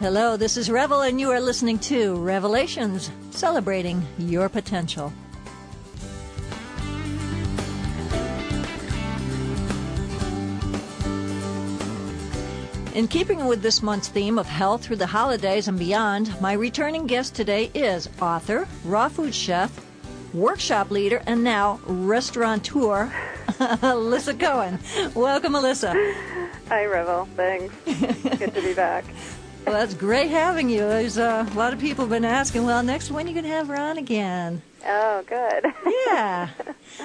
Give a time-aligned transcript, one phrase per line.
[0.00, 5.12] Hello, this is Revel, and you are listening to Revelations, celebrating your potential.
[12.94, 17.06] In keeping with this month's theme of health through the holidays and beyond, my returning
[17.06, 19.84] guest today is author, raw food chef,
[20.32, 23.12] workshop leader, and now restaurateur,
[23.48, 24.78] Alyssa Cohen.
[25.14, 25.92] Welcome, Alyssa.
[26.68, 27.28] Hi, Revel.
[27.36, 27.74] Thanks.
[27.84, 29.04] Good to be back.
[29.66, 30.80] Well, that's great having you.
[30.80, 33.44] There's uh, a lot of people have been asking, well, next when are you going
[33.44, 34.62] to have her on again?
[34.84, 35.66] Oh, good.
[36.06, 36.48] Yeah.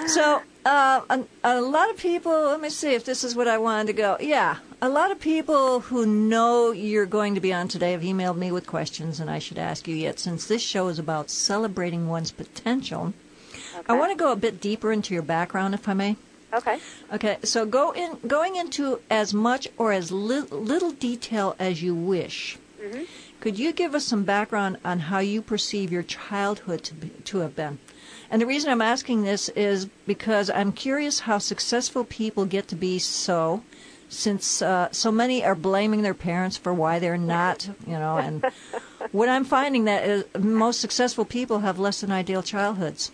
[0.06, 3.58] So, uh, a, a lot of people, let me see if this is what I
[3.58, 4.16] wanted to go.
[4.18, 4.56] Yeah.
[4.82, 8.50] A lot of people who know you're going to be on today have emailed me
[8.50, 12.32] with questions, and I should ask you yet, since this show is about celebrating one's
[12.32, 13.12] potential.
[13.78, 13.86] Okay.
[13.88, 16.16] I want to go a bit deeper into your background, if I may.
[16.52, 16.78] Okay.
[17.12, 21.94] Okay, so go in, going into as much or as li- little detail as you
[21.94, 22.58] wish.
[22.80, 23.04] Mm-hmm.
[23.40, 27.38] Could you give us some background on how you perceive your childhood to, be, to
[27.38, 27.78] have been?
[28.30, 32.76] And the reason I'm asking this is because I'm curious how successful people get to
[32.76, 33.62] be so,
[34.08, 38.18] since uh, so many are blaming their parents for why they're not, you know.
[38.18, 38.44] And
[39.12, 43.12] what I'm finding that is most successful people have less than ideal childhoods.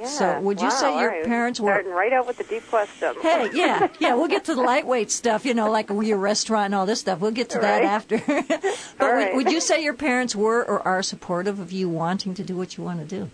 [0.00, 0.06] Yeah.
[0.06, 1.24] So would you Wow, say your right.
[1.26, 3.14] parents were- starting right out with the deep question?
[3.20, 6.74] Hey, yeah, yeah, we'll get to the lightweight stuff, you know, like your restaurant and
[6.74, 7.20] all this stuff.
[7.20, 8.18] We'll get to that after.
[8.26, 12.32] but All would, would you say your parents were or are supportive of you wanting
[12.34, 13.30] to do what you want to do?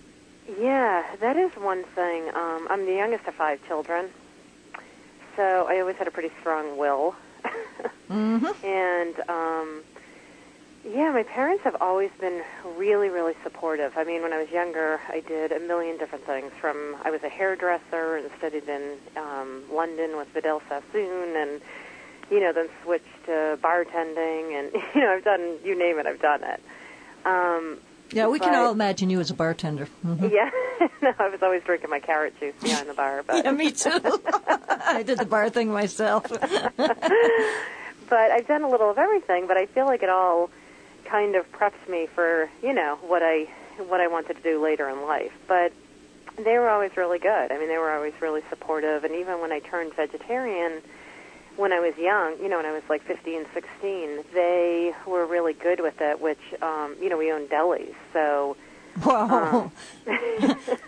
[0.61, 2.29] Yeah, that is one thing.
[2.35, 4.11] Um, I'm the youngest of five children,
[5.37, 7.15] so I always had a pretty strong will.
[8.11, 8.65] Mm-hmm.
[8.65, 9.83] And um,
[10.89, 12.43] yeah, my parents have always been
[12.77, 13.97] really, really supportive.
[13.97, 16.53] I mean, when I was younger, I did a million different things.
[16.61, 21.61] From I was a hairdresser and studied in um, London with Vidal Sassoon, and
[22.31, 26.21] you know, then switched to bartending, and you know, I've done you name it, I've
[26.21, 26.61] done it.
[27.25, 27.79] Um,
[28.13, 29.89] Yeah, we can all imagine you as a bartender.
[30.05, 30.31] Mhm.
[30.33, 30.51] yeah,
[31.03, 33.91] no, I was always drinking my carrot juice behind the bar, but Yeah, me too.
[34.89, 36.23] I did the bar thing myself.
[38.09, 39.49] but I've done a little of everything.
[39.49, 40.49] But I feel like it all
[41.09, 44.89] kind of preps me for you know what I what I wanted to do later
[44.89, 45.33] in life.
[45.47, 45.73] But
[46.37, 47.53] they were always really good.
[47.53, 49.05] I mean, they were always really supportive.
[49.05, 50.83] And even when I turned vegetarian,
[51.57, 55.55] when I was young, you know, when I was like 15, 16, they were really
[55.55, 56.21] good with it.
[56.21, 58.57] Which um, you know, we owned delis, so.
[59.03, 59.71] Whoa,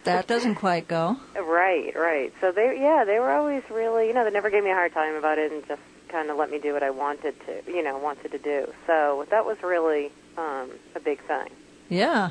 [0.04, 1.18] that doesn't quite go.
[1.36, 2.32] Right, right.
[2.40, 4.94] So they, yeah, they were always really, you know, they never gave me a hard
[4.94, 7.82] time about it, and just kind of let me do what I wanted to, you
[7.82, 8.72] know, wanted to do.
[8.86, 11.48] So that was really um, a big thing.
[11.88, 12.30] Yeah,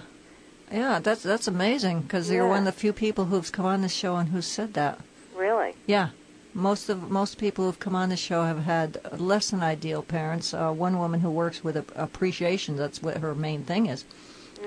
[0.72, 3.90] yeah, that's that's amazing because you're one of the few people who've come on the
[3.90, 5.00] show and who said that.
[5.36, 5.76] Really.
[5.86, 6.10] Yeah,
[6.54, 10.54] most of most people who've come on the show have had less than ideal parents.
[10.54, 14.06] Uh, one woman who works with ap- appreciation, that's what her main thing is.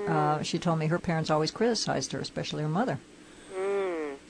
[0.07, 2.99] Uh, she told me her parents always criticized her, especially her mother.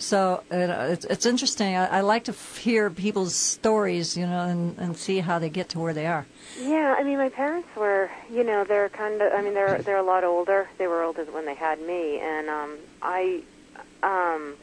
[0.02, 1.76] So it, it's it's interesting.
[1.76, 5.70] I, I like to hear people's stories, you know, and, and see how they get
[5.70, 6.26] to where they are.
[6.60, 9.98] Yeah, I mean, my parents were, you know, they're kind of, I mean, they're they're
[9.98, 10.68] a lot older.
[10.78, 13.44] They were older when they had me, and um, I,
[14.04, 14.56] um,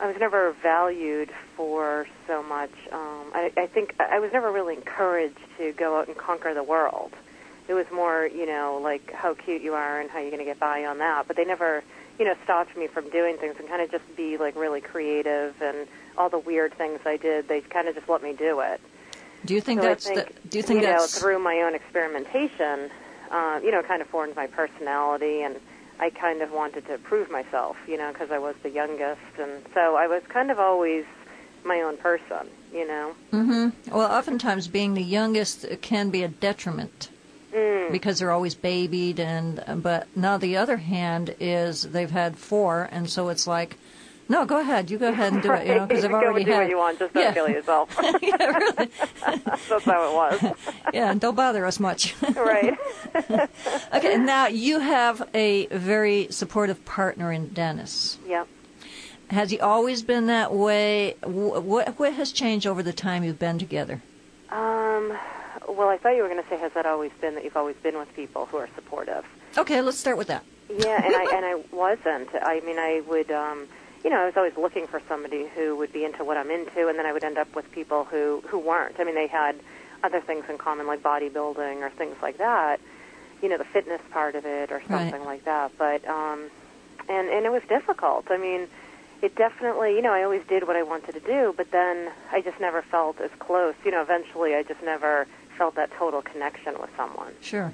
[0.00, 2.72] I was never valued for so much.
[2.90, 6.62] Um, I, I think I was never really encouraged to go out and conquer the
[6.64, 7.12] world.
[7.68, 10.44] It was more, you know, like how cute you are and how you're going to
[10.44, 11.28] get by on that.
[11.28, 11.84] But they never,
[12.18, 15.54] you know, stopped me from doing things and kind of just be like really creative
[15.60, 15.86] and
[16.16, 17.48] all the weird things I did.
[17.48, 18.80] They kind of just let me do it.
[19.44, 21.62] Do you think So that's I think, the, do you think know, that's through my
[21.62, 22.90] own experimentation,
[23.30, 25.56] uh, you know, kind of formed my personality, and
[25.98, 29.62] I kind of wanted to prove myself, you know, because I was the youngest, and
[29.74, 31.04] so I was kind of always
[31.64, 33.14] my own person, you know.
[33.30, 37.08] hmm Well, oftentimes being the youngest can be a detriment
[37.52, 37.92] Mm.
[37.92, 43.10] because they're always babied, and but now the other hand is they've had four, and
[43.10, 43.76] so it's like,
[44.28, 46.52] no, go ahead, you go ahead and do it, you know, because they've already do
[46.52, 46.60] had.
[46.60, 47.32] what you want, just don't yeah.
[47.34, 47.94] kill yourself.
[48.22, 48.74] yeah, really.
[49.68, 50.54] That's how it was.
[50.94, 52.14] yeah, and don't bother us much.
[52.34, 52.78] right.
[53.94, 58.16] okay, now you have a very supportive partner in Dennis.
[58.26, 58.48] Yep.
[59.28, 61.16] Has he always been that way?
[61.22, 64.02] What what has changed over the time you've been together?
[64.50, 65.12] Um,
[65.68, 67.76] well, I thought you were going to say, has that always been that you've always
[67.76, 69.24] been with people who are supportive?
[69.56, 70.44] Okay, let's start with that.
[70.68, 72.28] Yeah, and I and I wasn't.
[72.40, 73.66] I mean, I would, um,
[74.04, 76.88] you know, I was always looking for somebody who would be into what I'm into,
[76.88, 78.98] and then I would end up with people who who weren't.
[78.98, 79.56] I mean, they had
[80.02, 82.80] other things in common, like bodybuilding or things like that.
[83.42, 84.88] You know, the fitness part of it, or Right.
[85.10, 85.72] something like that.
[85.76, 86.48] But um,
[87.08, 88.30] and and it was difficult.
[88.30, 88.68] I mean,
[89.20, 92.40] it definitely, you know, I always did what I wanted to do, but then I
[92.40, 93.74] just never felt as close.
[93.84, 95.26] You know, eventually, I just never
[95.56, 97.34] felt that total connection with someone.
[97.40, 97.72] Sure.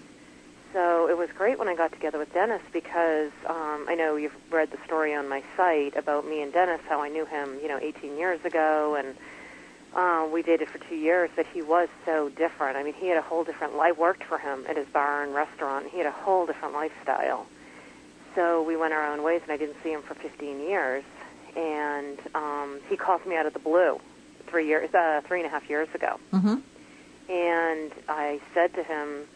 [0.73, 4.37] so it was great when I got together with Dennis because um, I know you've
[4.51, 7.69] read the story on my site about me and Dennis, how I knew him, you
[7.69, 9.17] know, 18 years ago, and
[9.95, 11.31] uh, we dated for two years.
[11.35, 12.77] But he was so different.
[12.77, 13.75] I mean, he had a whole different.
[13.75, 15.87] I worked for him at his bar and restaurant.
[15.89, 17.47] He had a whole different lifestyle.
[18.35, 21.03] So we went our own ways, and I didn't see him for 15 years.
[21.57, 23.99] And um, he called me out of the blue
[24.47, 26.21] three years, uh, three and a half years ago.
[26.33, 26.57] Mm-hmm.
[27.29, 29.27] And I said to him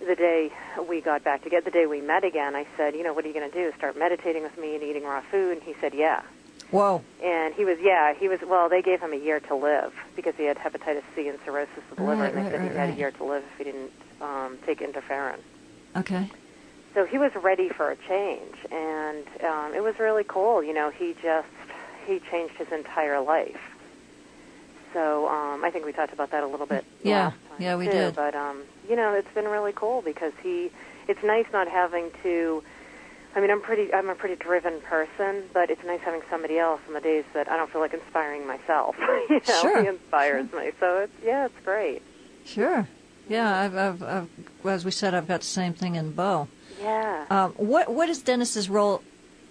[0.00, 0.50] the day
[0.88, 3.28] we got back together, the day we met again, I said, you know, what are
[3.28, 3.72] you going to do?
[3.76, 5.58] Start meditating with me and eating raw food?
[5.58, 6.22] And he said, yeah.
[6.70, 7.02] Whoa.
[7.22, 10.34] And he was, yeah, he was, well, they gave him a year to live because
[10.36, 12.68] he had hepatitis C and cirrhosis of the liver, Right, and they right, said he
[12.68, 15.38] right, had a year to live if he didn't um, take interferon.
[15.96, 16.30] Okay.
[16.94, 20.62] So he was ready for a change, and um, it was really cool.
[20.62, 21.48] You know, he just,
[22.06, 23.60] he changed his entire life.
[24.92, 26.84] So um, I think we talked about that a little bit.
[27.02, 27.92] Yeah, last time, yeah, we too.
[27.92, 28.14] did.
[28.14, 30.70] But um, you know, it's been really cool because he.
[31.08, 32.62] It's nice not having to.
[33.34, 33.92] I mean, I'm pretty.
[33.92, 37.48] I'm a pretty driven person, but it's nice having somebody else on the days that
[37.50, 38.96] I don't feel like inspiring myself.
[39.30, 39.82] you know, Sure.
[39.82, 40.70] he inspires me.
[40.78, 42.02] So it's yeah, it's great.
[42.44, 42.86] Sure.
[43.28, 44.28] Yeah, I've, I've, I've,
[44.66, 46.48] as we said, I've got the same thing in Bo.
[46.80, 47.24] Yeah.
[47.30, 49.02] Um, what What is Dennis's role,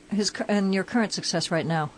[0.10, 1.90] his and your current success right now?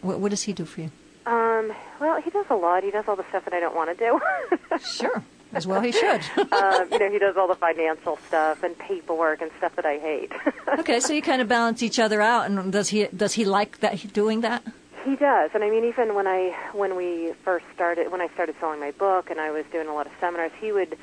[0.00, 0.90] What, what does he do for you?
[1.28, 1.72] Um.
[2.00, 2.84] Well, he does a lot.
[2.84, 4.20] He does all the stuff that I don't want to do.
[4.80, 5.22] Sure,
[5.52, 6.22] as well he should.
[6.52, 9.98] um, you know, he does all the financial stuff and paperwork and stuff that I
[9.98, 10.32] hate.
[10.78, 13.80] okay, so you kind of balance each other out, and does he does he like
[13.80, 14.62] that doing that?
[15.04, 18.54] He does, and I mean, even when I when we first started, when I started
[18.60, 20.96] selling my book, and I was doing a lot of seminars, he would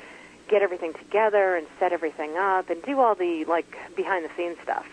[0.48, 4.56] get everything together and set everything up and do all the like behind the scenes
[4.62, 4.86] stuff.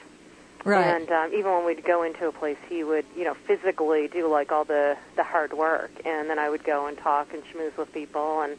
[0.65, 0.85] Right.
[1.01, 4.29] And um, even when we'd go into a place, he would, you know, physically do
[4.31, 7.75] like all the the hard work, and then I would go and talk and schmooze
[7.77, 8.57] with people, and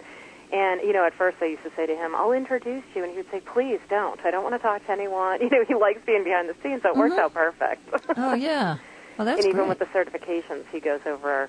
[0.52, 3.10] and you know, at first I used to say to him, "I'll introduce you," and
[3.10, 4.20] he would say, "Please don't.
[4.24, 6.82] I don't want to talk to anyone." You know, he likes being behind the scenes,
[6.82, 7.20] so it works Mhm.
[7.24, 7.88] out perfect.
[8.18, 8.76] oh yeah.
[9.16, 9.68] Well, that's and even great.
[9.68, 11.48] with the certifications, he goes over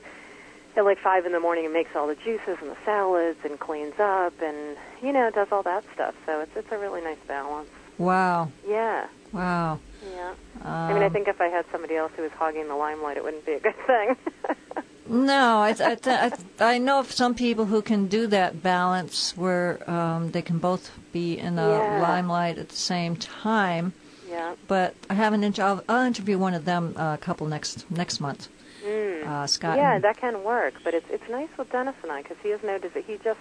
[0.78, 3.60] at like five in the morning and makes all the juices and the salads and
[3.60, 6.16] cleans up and you know does all that stuff.
[6.26, 7.70] So it's it's a really nice balance.
[7.98, 8.50] wow.
[8.68, 9.80] Yeah, Wow.
[10.14, 10.32] Yeah.
[10.62, 13.18] Um, I mean, I think if I had somebody else who was hogging the limelight,
[13.18, 14.16] it wouldn't be a good thing.
[15.08, 16.32] No, I, I, I,
[16.74, 20.90] I know of some people who can do that balance where um, they can both
[21.12, 22.02] be in the Yeah.
[22.02, 23.94] limelight at the same time.
[24.28, 24.56] yeah.
[24.68, 27.86] But I have an Inter- I'll, I'll interview one of them uh, a couple next
[27.92, 28.48] next month.
[28.84, 29.28] Mm.
[29.28, 29.78] Uh, Scott.
[29.78, 32.50] yeah, and- that can work, but it's it's nice with Dennis and I because he
[32.50, 33.40] has no he just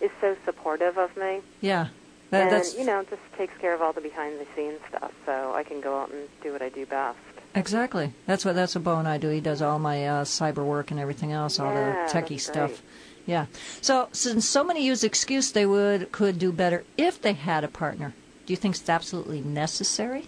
[0.00, 1.88] is so supportive of me, yeah.
[2.30, 5.12] That, and that's you know just takes care of all the behind the scenes stuff,
[5.24, 7.18] so I can go out and do what I do best.
[7.54, 8.12] exactly.
[8.26, 9.28] That's what that's what Bo and I do.
[9.30, 12.70] He does all my uh, cyber work and everything else, all Yeah, the techie stuff.
[12.70, 12.80] great.
[13.26, 13.46] Yeah.
[13.80, 17.68] So since so many use excuse they would could do better if they had a
[17.68, 18.14] partner.
[18.46, 20.26] Do you think it's absolutely necessary?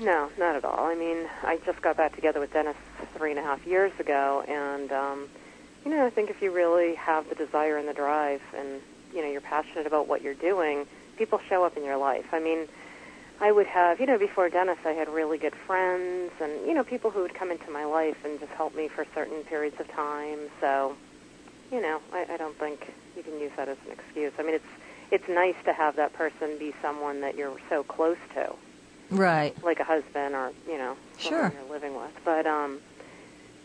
[0.00, 0.86] No, not at all.
[0.86, 2.76] I mean, I just got back together with Dennis
[3.16, 5.28] three and a half years ago, and um,
[5.84, 8.80] you know, I think if you really have the desire and the drive, and
[9.14, 10.86] you know, you're passionate about what you're doing,
[11.22, 12.24] people show up in your life.
[12.32, 12.66] I mean,
[13.40, 16.82] I would have, you know, before Dennis, I had really good friends, and you know,
[16.82, 19.86] people who would come into my life and just help me for certain periods of
[19.94, 20.48] time.
[20.60, 20.96] So,
[21.70, 24.32] you know, I, I don't think you can use that as an excuse.
[24.36, 24.72] I mean, it's
[25.12, 28.56] it's nice to have that person be someone that you're so close to
[29.10, 29.54] Right.
[29.62, 31.52] like a husband or you know Sure.
[31.54, 32.14] you're living with.
[32.24, 32.80] But um,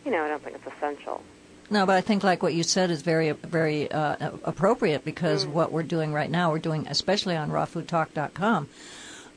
[0.04, 1.24] you know, I don't think it's essential.
[1.70, 5.50] No, but I think like what you said is very, very uh, appropriate because Mm.
[5.52, 8.68] what we're doing right now, we're doing, especially on rawfoodtalk.com,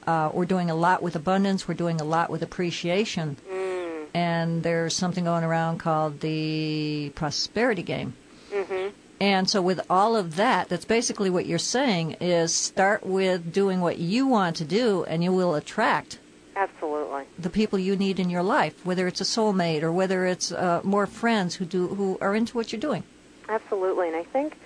[0.08, 1.68] uh, we're doing a lot with abundance.
[1.68, 4.06] We're doing a lot with appreciation, Mm.
[4.14, 8.14] and there's something going around called the prosperity game.
[8.54, 8.92] Mhm.
[9.20, 13.80] And so, with all of that, that's basically what you're saying is start with doing
[13.82, 16.18] what you want to do, and you will attract
[16.56, 17.24] Absolutely.
[17.40, 20.82] the people you need in your life, whether it's a soulmate or whether it's uh,
[20.84, 23.04] more friends who do who are into what you're doing.
[23.48, 24.08] Absolutely.
[24.08, 24.58] And I think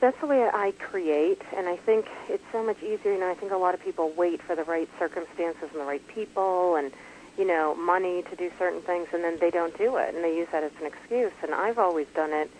[0.00, 1.40] that's the way I create.
[1.56, 3.14] And I think it's so much easier.
[3.14, 5.84] You know, I think a lot of people wait for the right circumstances and the
[5.84, 6.92] right people and,
[7.38, 10.14] you know, money to do certain things, and then they don't do it.
[10.14, 11.32] And they use that as an excuse.
[11.42, 12.50] And I've always done it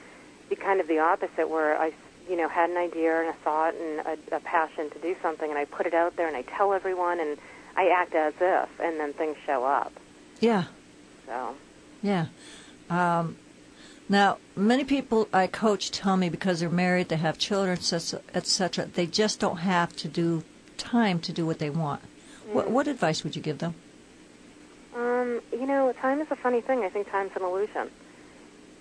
[0.49, 1.93] the kind of the opposite, where I,
[2.29, 5.49] you know, had an idea and a thought and a, a passion to do something,
[5.49, 7.39] and I put it out there and I tell everyone, and
[7.77, 9.93] I act as if, and then things show up.
[10.41, 10.65] Yeah,
[11.27, 11.55] So,
[12.03, 12.27] yeah.
[12.91, 13.37] Um,
[14.09, 19.07] now, many people I coach tell me because they're married, they have children, etc., they
[19.07, 20.45] just don't have to do
[20.77, 22.03] time to do what they want.
[22.53, 23.75] What, what advice would you give them?
[24.95, 26.85] Um, you know, time is a funny thing.
[26.85, 27.91] I think time's an illusion,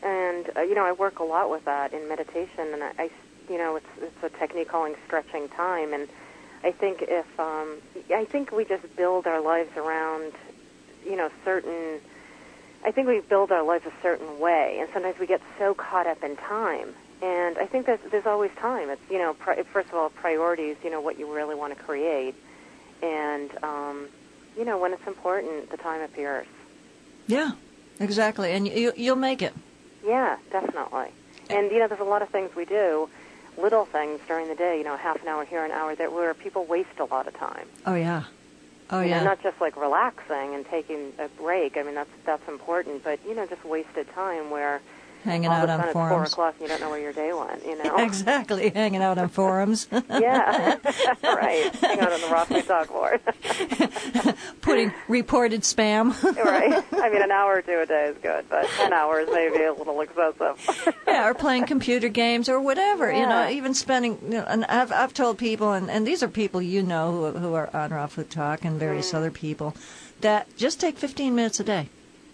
[0.03, 3.09] and uh, you know, I work a lot with that in meditation, and I, I
[3.49, 6.07] you know, it's it's a technique calling stretching time, and
[6.63, 7.77] I think if um,
[8.09, 10.33] I think we just build our lives around,
[11.05, 11.99] you know, certain.
[12.85, 16.05] I think we build our lives a certain way, and sometimes we get so caught
[16.05, 16.89] up in time.
[17.21, 18.89] And I think that there's always time.
[18.89, 20.75] It's you know, pri- first of all, priorities.
[20.83, 22.35] You know, what you really want to create,
[23.01, 24.07] and um,
[24.57, 26.47] you know, when it's important, the time appears.
[27.27, 27.51] Yeah,
[27.99, 29.53] exactly, and you, you'll make it.
[30.05, 31.07] Yeah, definitely.
[31.49, 33.09] And you know, there's a lot of things we do,
[33.57, 34.77] little things during the day.
[34.77, 37.33] You know, half an hour here, an hour there, where people waste a lot of
[37.35, 37.67] time.
[37.85, 38.23] Oh yeah.
[38.89, 39.19] Oh you yeah.
[39.19, 41.77] Know, not just like relaxing and taking a break.
[41.77, 44.81] I mean, that's that's important, but you know, just wasted time where
[45.23, 46.11] hanging out on forums.
[46.11, 47.65] four o'clock and you don't know where your day went.
[47.65, 47.95] You know.
[47.97, 49.87] exactly, hanging out on forums.
[50.09, 50.77] yeah.
[51.23, 51.73] right.
[51.75, 53.21] Hang out on the Ross Talk board.
[54.61, 56.13] Putting reported spam.
[56.43, 56.83] right.
[56.93, 59.63] I mean, an hour or two a day is good, but ten hours may be
[59.63, 60.93] a little excessive.
[61.07, 63.11] yeah, or playing computer games or whatever.
[63.11, 64.17] You know, even spending.
[64.23, 67.39] You know, and I've I've told people, and, and these are people you know who
[67.39, 69.15] who are on Raw Food Talk and various Mm.
[69.15, 69.75] other people,
[70.21, 71.89] that just take 15 minutes a day.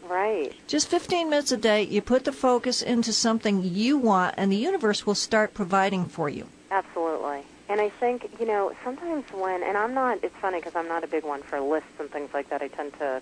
[0.10, 0.54] Right.
[0.68, 1.84] Just 15 minutes a day.
[1.84, 6.30] You put the focus into something you want, and the universe will start providing for
[6.30, 6.48] you.
[6.72, 7.44] Absolutely.
[7.70, 11.04] And I think, you know, sometimes when, and I'm not, it's funny because I'm not
[11.04, 12.64] a big one for lists and things like that.
[12.64, 13.22] I tend to,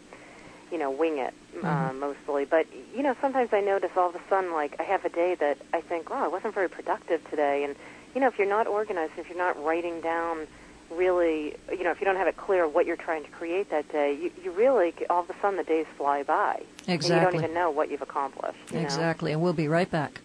[0.72, 2.46] you know, wing it uh, mostly.
[2.46, 2.66] But,
[2.96, 5.58] you know, sometimes I notice all of a sudden, like, I have a day that
[5.74, 7.66] I think, oh, I wasn't very productive today.
[7.66, 7.76] And,
[8.16, 10.48] you know, if you're not organized, if you're not writing down
[10.92, 13.92] really, you know, if you don't have it clear what you're trying to create that
[13.92, 16.64] day, you, you really, all of a sudden the days fly by.
[16.88, 18.58] And you don't even know what you've accomplished.
[18.72, 18.84] You know?
[18.84, 20.22] Exactly, and we'll be right back.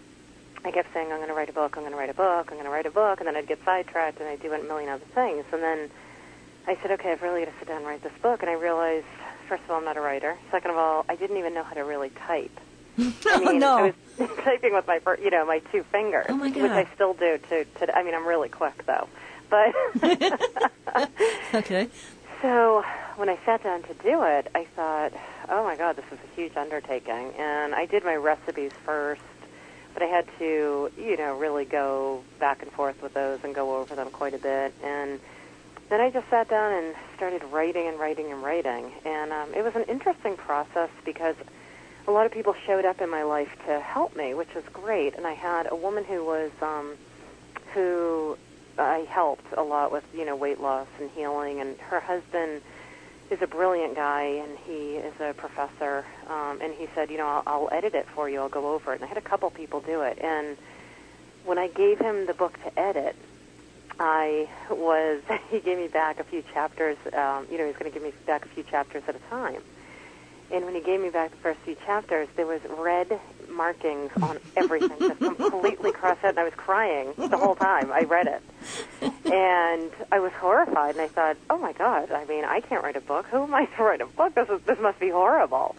[0.64, 1.76] I kept saying, "I'm going to write a book.
[1.76, 2.48] I'm going to write a book.
[2.50, 4.62] I'm going to write a book," and then I'd get sidetracked, and I'd do a
[4.64, 5.90] million other things, and then
[6.68, 8.54] I said, "Okay, I've really got to sit down and write this book." And I
[8.54, 9.06] realized,
[9.48, 10.38] first of all, I'm not a writer.
[10.52, 12.60] Second of all, I didn't even know how to really type.
[12.98, 13.78] I oh mean, no!
[13.78, 17.14] I was typing with my, you know, my two fingers, Oh, my which I still
[17.14, 17.38] do.
[17.50, 19.08] To, to, I mean, I'm really quick though,
[19.50, 19.74] but.
[21.54, 21.90] okay.
[22.42, 22.84] So
[23.16, 25.12] when I sat down to do it, I thought,
[25.50, 27.34] oh my God, this is a huge undertaking.
[27.38, 29.22] And I did my recipes first,
[29.94, 33.78] but I had to, you know, really go back and forth with those and go
[33.78, 34.74] over them quite a bit.
[34.84, 35.20] And
[35.90, 38.92] then I just sat down and started writing and writing and writing.
[39.04, 41.36] And um, it was an interesting process because
[42.08, 45.16] a lot of people showed up in my life to help me, which was great.
[45.16, 46.96] And I had a woman who was, um,
[47.74, 48.38] who
[48.78, 51.60] I helped a lot with, you know, weight loss and healing.
[51.60, 52.62] And her husband
[53.30, 56.06] is a brilliant guy, and he is a professor.
[56.30, 58.40] Um, and he said, you know, I'll, I'll edit it for you.
[58.40, 58.96] I'll go over it.
[58.96, 60.18] And I had a couple people do it.
[60.22, 60.56] And
[61.44, 63.18] when I gave him the book to edit,
[64.00, 65.22] I was
[65.52, 66.98] he gave me back a few chapters.
[67.12, 69.62] Um, you know, he's going to give me back a few chapters at a time.
[70.52, 74.40] And when he gave me back the first few chapters, there was red markings on
[74.56, 78.42] everything, just completely crossed out, and I was crying the whole time I read it.
[79.26, 82.12] And I was horrified, and I thought, "Oh my God!
[82.12, 83.26] I mean, I can't write a book.
[83.28, 84.36] Who am I to write a book?
[84.36, 85.76] This is this must be horrible."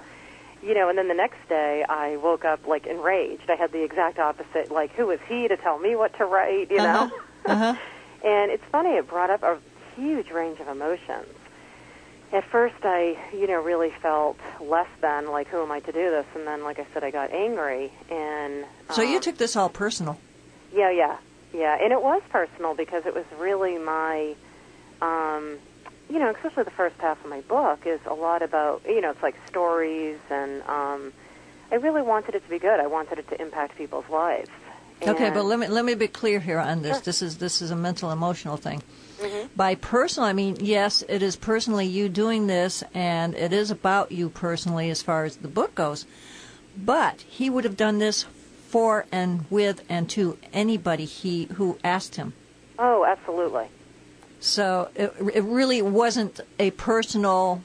[0.63, 3.49] You know, and then the next day I woke up like enraged.
[3.49, 4.71] I had the exact opposite.
[4.71, 6.71] Like, who is he to tell me what to write?
[6.71, 7.11] You know.
[7.47, 7.75] Uh-huh.
[8.25, 9.59] And it's funny, it brought up a
[9.95, 11.29] huge range of emotions.
[12.31, 16.11] At first, I, you know, really felt less than, like, who am I to do
[16.11, 16.27] this?
[16.35, 17.91] And then, like I said, I got angry.
[18.11, 20.19] And So you um, took this all personal.
[20.75, 21.17] yeah, yeah,
[21.55, 21.79] yeah.
[21.83, 24.35] And it was personal because it was really my,
[25.01, 25.57] um,
[26.11, 29.11] you know, especially the first half of my book is a lot about, you know,
[29.11, 31.13] it's like stories, and um,
[31.73, 32.79] I really wanted it to be good.
[32.79, 34.51] I wanted it to impact people's lives.
[35.01, 36.97] Okay, but let me let me be clear here on this.
[36.97, 37.03] Sure.
[37.05, 38.83] This is this is a mental emotional thing.
[39.19, 39.49] Mm-hmm.
[39.57, 44.13] By personal, I mean yes, it is personally you doing this, and it is about
[44.13, 46.07] you personally as far as the book goes.
[46.77, 48.27] But he would have done this
[48.69, 52.35] for and with and to anybody he who asked him.
[52.79, 53.67] Oh, absolutely.
[54.41, 57.63] So it, it really wasn't a personal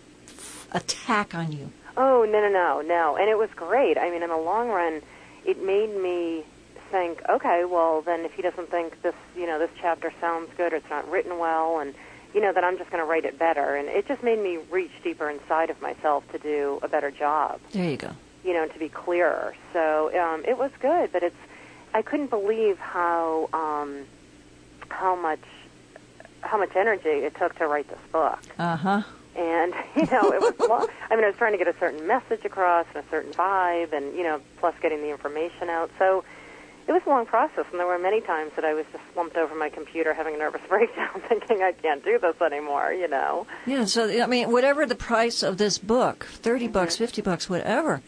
[0.71, 1.71] attack on you.
[1.95, 3.97] Oh no no no no, and it was great.
[3.97, 5.01] I mean, in the long run,
[5.45, 6.43] it made me
[6.93, 10.73] think, okay, well then if he doesn't think this, you know, this chapter sounds good
[10.73, 11.95] or it's not written well, and
[12.35, 14.59] you know, that I'm just going to write it better, and it just made me
[14.71, 17.59] reach deeper inside of myself to do a better job.
[17.71, 18.11] There you go.
[18.43, 19.55] You know, to be clearer.
[19.71, 21.35] So um, it was good, but it's
[21.95, 24.05] I couldn't believe how um,
[24.89, 25.43] how much
[26.41, 28.39] how much energy it took to write this book.
[28.59, 29.01] Uh huh.
[29.35, 30.87] And you know, it was long.
[31.09, 33.93] I mean, I was trying to get a certain message across and a certain vibe,
[33.93, 35.89] and you know, plus getting the information out.
[35.97, 36.23] So
[36.87, 39.35] it was a long process, and there were many times that I was just slumped
[39.37, 42.93] over my computer having a nervous breakdown, thinking I can't do this anymore.
[42.93, 43.47] You know.
[43.65, 43.85] Yeah.
[43.85, 46.73] So I mean, whatever the price of this book, 30 Mm-hmm.
[46.73, 48.01] bucks, fifty bucks, whatever.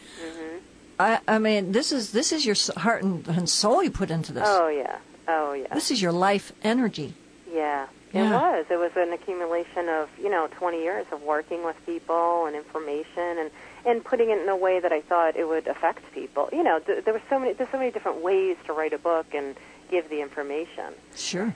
[0.97, 4.31] I, I mean, this is this is your heart and, and soul you put into
[4.31, 4.47] this.
[4.47, 4.97] Oh yeah.
[5.27, 5.73] Oh yeah.
[5.73, 7.13] This is your life energy.
[7.51, 8.65] Yeah, it was.
[8.69, 13.39] It was an accumulation of you know 20 years of working with people and information
[13.39, 13.51] and
[13.85, 16.49] and putting it in a way that I thought it would affect people.
[16.51, 18.97] You know, th- there were so many there's so many different ways to write a
[18.97, 19.55] book and
[19.89, 20.93] give the information.
[21.15, 21.53] Sure.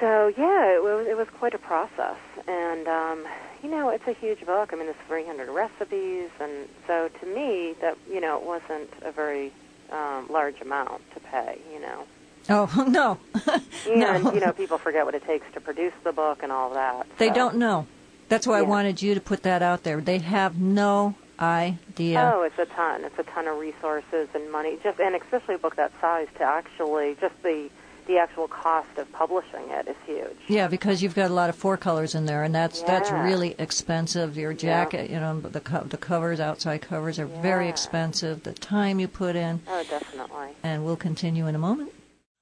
[0.00, 3.26] So yeah, it was it was quite a process, and um,
[3.62, 4.72] you know it's a huge book.
[4.72, 9.10] I mean, there's 300 recipes, and so to me that you know it wasn't a
[9.10, 9.52] very
[9.90, 11.58] um, large amount to pay.
[11.72, 12.04] You know.
[12.50, 13.18] Oh no.
[13.88, 14.32] And no.
[14.34, 17.06] you know, people forget what it takes to produce the book and all that.
[17.16, 17.34] They so.
[17.34, 17.86] don't know.
[18.28, 20.00] That's why I wanted you to put that out there.
[20.02, 22.32] They have no idea.
[22.34, 23.04] Oh, it's a ton.
[23.04, 24.78] It's a ton of resources and money.
[24.82, 27.70] Just and especially a book that size to actually just the
[28.06, 30.38] the actual cost of publishing it is huge.
[30.48, 33.54] Yeah, because you've got a lot of four colors in there, and that's that's really
[33.58, 34.36] expensive.
[34.38, 38.44] Your jacket, you know, the co- the covers, outside covers, are very expensive.
[38.44, 40.56] The time you put in, Oh, definitely.
[40.62, 41.92] and we'll continue in a moment.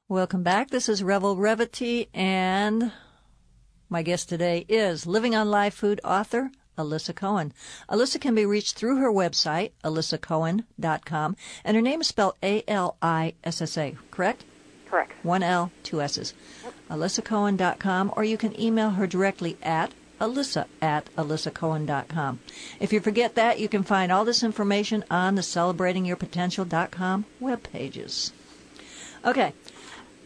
[0.09, 0.71] Welcome back.
[0.71, 2.93] This is Revel Revity, and
[3.91, 7.53] my guest today is Living on Live Food author Alyssa Cohen.
[7.89, 12.97] Alyssa can be reached through her website, alyssacohen.com, and her name is spelled A L
[13.01, 14.45] I S S A, correct?
[14.89, 15.13] Correct.
[15.25, 16.33] One L, two S's.
[16.91, 22.41] AlyssaCohen.com, or you can email her directly at Alyssa at AlyssaCohen.com.
[22.81, 28.33] If you forget that, you can find all this information on the CelebratingYourPotential.com web pages.
[29.25, 29.53] Okay.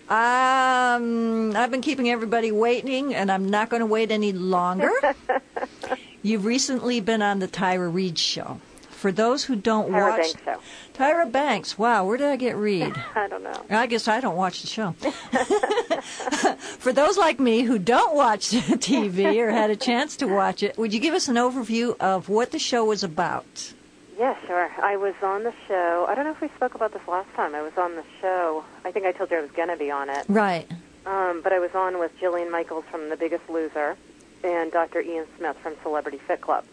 [0.09, 4.91] Um, I've been keeping everybody waiting, and I'm not going to wait any longer.
[6.23, 8.61] You've recently been on the Tyra Reid show.
[8.91, 10.61] For those who don't Tyra watch Banks show.
[10.93, 12.95] Tyra Banks, wow, where did I get Reid?
[13.15, 13.65] I don't know.
[13.71, 14.93] I guess I don't watch the show.
[16.79, 20.77] For those like me who don't watch TV or had a chance to watch it,
[20.77, 23.73] would you give us an overview of what the show was about?
[24.19, 24.71] Yeah, sure.
[24.83, 26.05] I was on the show.
[26.07, 27.55] I don't know if we spoke about this last time.
[27.55, 28.63] I was on the show.
[28.85, 30.27] I think I told you I was going to be on it.
[30.29, 30.71] Right.
[31.07, 33.97] Um, but I was on with Jillian Michaels from The Biggest Loser
[34.43, 35.01] and Dr.
[35.01, 36.65] Ian Smith from Celebrity Fit Club.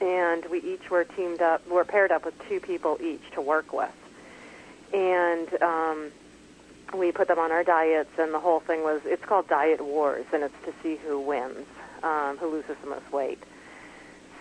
[0.00, 3.72] And we each were teamed up, were paired up with two people each to work
[3.72, 3.92] with.
[4.94, 6.10] And um,
[6.94, 10.26] we put them on our diets, and the whole thing was, it's called Diet Wars,
[10.32, 11.66] and it's to see who wins,
[12.02, 13.42] um, who loses the most weight.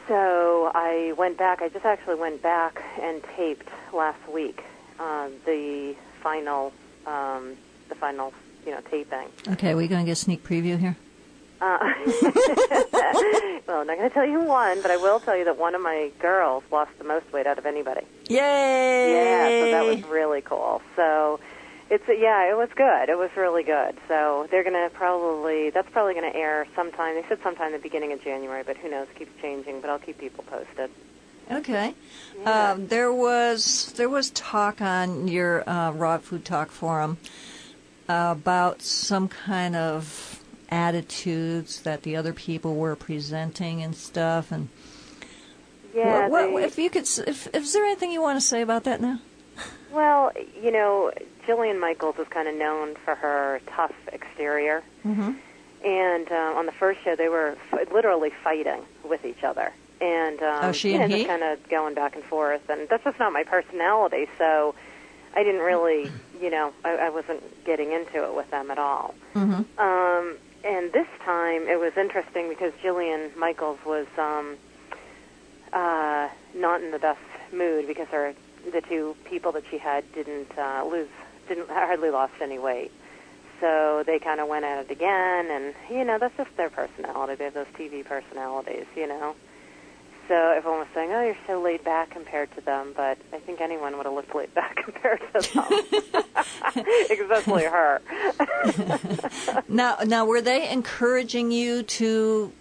[0.07, 4.63] So I went back, I just actually went back and taped last week
[4.99, 6.73] um, the final,
[7.05, 7.55] um,
[7.89, 8.33] the final,
[8.65, 9.27] you know, taping.
[9.49, 10.97] Okay, we going to get a sneak preview here?
[11.61, 11.77] Uh,
[13.67, 15.75] well, I'm not going to tell you one, but I will tell you that one
[15.75, 18.05] of my girls lost the most weight out of anybody.
[18.29, 19.13] Yay!
[19.13, 20.81] Yeah, so that was really cool.
[20.95, 21.39] So
[21.89, 23.09] it's yeah, it was good.
[23.09, 23.97] It was really good.
[24.07, 27.15] So they're going to probably that's probably going to air sometime.
[27.15, 29.07] They said sometime in the beginning of January, but who knows?
[29.15, 30.91] Keeps changing, but I'll keep people posted.
[31.51, 31.95] Okay.
[32.39, 32.71] Yeah.
[32.71, 37.17] Um, there was there was talk on your uh, Raw Food Talk forum
[38.07, 40.38] about some kind of
[40.69, 44.51] attitudes that the other people were presenting and stuff.
[44.51, 44.69] And
[45.93, 48.45] Yeah, what, what, they- if you could, s- if, is there anything you want to
[48.45, 49.19] say about that now?
[49.91, 51.11] Well, you know,
[51.47, 54.83] Jillian Michaels is kind of known for her tough exterior.
[55.05, 55.31] Mm-hmm.
[55.85, 59.71] And um, on the first show, they were f- literally fighting with each other.
[60.01, 61.25] And um, Oh, she you know, and he?
[61.25, 62.69] kind of going back and forth.
[62.69, 64.75] And that's just not my personality, so
[65.35, 69.15] I didn't really, you know, I, I wasn't getting into it with them at all.
[69.35, 69.79] Mm-hmm.
[69.81, 74.57] Um, and this time it was interesting because Jillian Michaels was um,
[75.73, 77.19] uh, not in the best
[77.53, 78.33] mood because her
[78.71, 81.09] the two people that she had didn't uh, lose
[81.47, 82.91] didn't hardly lost any weight.
[83.59, 87.35] So they kind of went at it again, and you know that's just their personality.
[87.35, 89.35] They have those TV personalities, you know.
[90.29, 93.59] So everyone was saying, "Oh, you're so laid back compared to them," but I think
[93.59, 97.99] anyone would have looked laid back compared to them, especially her.
[99.67, 102.53] now, now, were they encouraging you to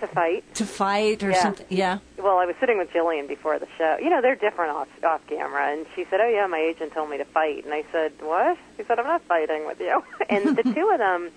[0.00, 0.54] to fight?
[0.54, 1.42] To fight or yeah.
[1.42, 1.66] something?
[1.68, 1.98] Yeah.
[2.16, 3.98] Well, I was sitting with Jillian before the show.
[4.00, 7.10] You know, they're different off off camera, and she said, "Oh yeah, my agent told
[7.10, 10.56] me to fight," and I said, "What?" She said, "I'm not fighting with you." and
[10.56, 11.30] the two of them,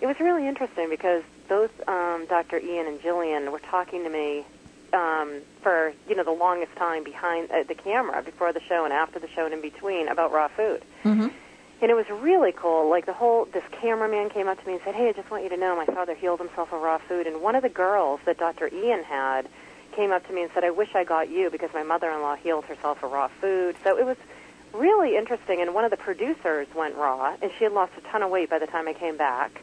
[0.00, 2.58] it was really interesting because both um, Dr.
[2.58, 4.44] Ian and Jillian were talking to me
[4.92, 8.92] um, for you know the longest time behind uh, the camera before the show and
[8.92, 10.82] after the show and in between about raw food.
[11.04, 11.28] Mm-hmm.
[11.80, 12.90] And it was really cool.
[12.90, 15.44] Like the whole, this cameraman came up to me and said, "Hey, I just want
[15.44, 18.20] you to know, my father healed himself of raw food." And one of the girls
[18.24, 18.68] that Dr.
[18.72, 19.48] Ian had
[19.92, 22.64] came up to me and said, "I wish I got you because my mother-in-law healed
[22.64, 24.16] herself of raw food." So it was
[24.72, 25.60] really interesting.
[25.60, 28.50] And one of the producers went raw, and she had lost a ton of weight
[28.50, 29.62] by the time I came back.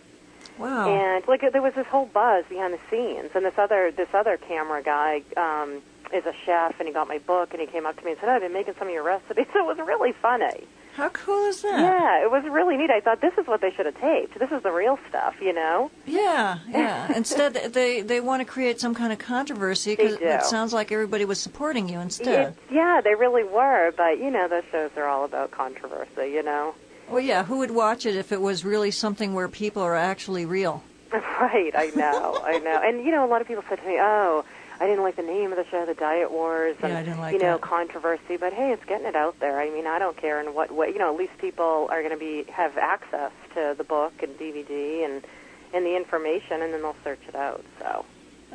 [0.58, 0.90] Wow.
[0.90, 4.38] And like there was this whole buzz behind the scenes, and this other this other
[4.38, 5.82] camera guy um,
[6.14, 8.20] is a chef, and he got my book, and he came up to me and
[8.20, 10.68] said, oh, "I've been making some of your recipes." So it was really funny.
[10.96, 11.80] How cool is that?
[11.80, 12.90] Yeah, it was really neat.
[12.90, 14.40] I thought this is what they should have taped.
[14.40, 15.92] This is the real stuff, you know.
[16.06, 17.14] Yeah, yeah.
[17.14, 21.26] instead, they they want to create some kind of controversy because it sounds like everybody
[21.26, 22.54] was supporting you instead.
[22.54, 26.44] It, yeah, they really were, but you know, those shows are all about controversy, you
[26.44, 26.74] know.
[27.10, 27.44] Well, yeah.
[27.44, 30.84] Who would watch it if it was really something where people are actually real?
[31.40, 31.74] Right.
[31.76, 32.42] I know.
[32.44, 32.82] I know.
[32.82, 34.46] And you know, a lot of people said to me, "Oh."
[34.80, 37.20] I didn't like the name of the show, The Diet Wars, and yeah, I didn't
[37.20, 37.62] like you know that.
[37.62, 38.36] controversy.
[38.38, 39.60] But hey, it's getting it out there.
[39.60, 40.90] I mean, I don't care in what way.
[40.90, 44.38] You know, at least people are going to be have access to the book and
[44.38, 45.26] DVD and
[45.74, 47.64] and the information, and then they'll search it out.
[47.80, 48.06] So.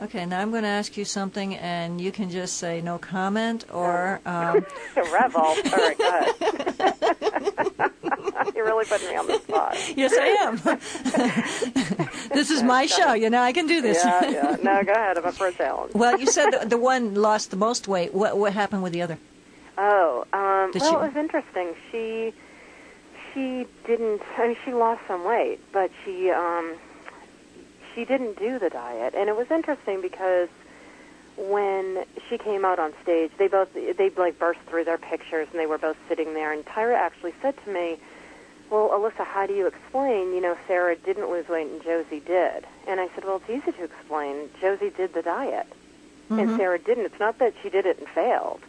[0.02, 3.64] Okay, now I'm going to ask you something, and you can just say no comment
[3.72, 4.20] or.
[4.24, 4.64] Um...
[4.96, 5.40] Revel.
[5.40, 7.90] All right, go ahead.
[8.54, 9.76] You're really putting me on the spot.
[9.96, 10.56] Yes, I am.
[12.34, 13.12] this is my show.
[13.12, 14.02] You know, I can do this.
[14.04, 14.56] Yeah, yeah.
[14.62, 15.18] No, go ahead.
[15.18, 15.94] I'm up for a challenge.
[15.94, 18.14] well, you said the, the one lost the most weight.
[18.14, 19.18] What what happened with the other?
[19.78, 21.74] Oh, um, Did well, she- it was interesting.
[21.90, 22.32] She
[23.32, 24.22] she didn't.
[24.38, 26.74] I mean, she lost some weight, but she um,
[27.94, 30.48] she didn't do the diet, and it was interesting because
[31.36, 35.58] when she came out on stage, they both they like burst through their pictures, and
[35.60, 36.52] they were both sitting there.
[36.52, 37.98] And Tyra actually said to me,
[38.70, 40.32] "Well, Alyssa, how do you explain?
[40.32, 43.72] You know, Sarah didn't lose weight and Josie did." And I said, "Well, it's easy
[43.76, 44.48] to explain.
[44.60, 45.66] Josie did the diet,
[46.30, 46.56] and Mhm.
[46.56, 47.04] Sarah didn't.
[47.06, 48.60] It's not that she did it and failed.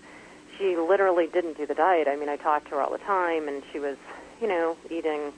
[0.58, 2.08] She literally didn't do the diet.
[2.08, 3.98] I mean, I talked to her all the time, and she was,
[4.42, 5.32] you know, eating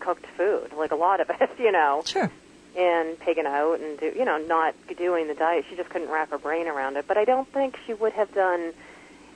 [0.00, 2.30] cooked food, like a lot of it, you know." Sure.
[2.76, 6.28] and pigging out and do you know not doing the diet she just couldn't wrap
[6.32, 8.72] her brain around it but i don't think she would have done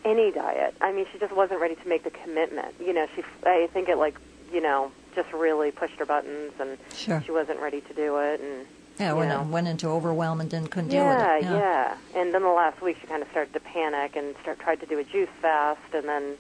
[0.05, 3.23] any diet i mean she just wasn't ready to make the commitment you know she
[3.47, 4.17] i think it like
[4.53, 7.23] you know just really pushed her buttons and Sure.
[7.25, 8.67] she wasn't ready to do it and
[9.01, 9.43] Yeah, went know.
[9.43, 11.51] went into overwhelm and didn't couldn't yeah, deal with it.
[11.51, 11.59] yeah
[12.15, 12.21] yeah.
[12.21, 14.87] and then the last week she kind of started to panic and start tried to
[14.87, 16.37] do a juice fast and then